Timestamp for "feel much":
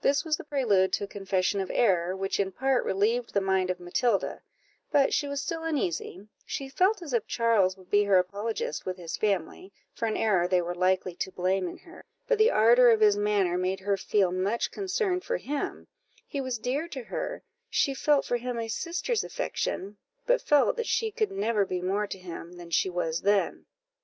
13.96-14.70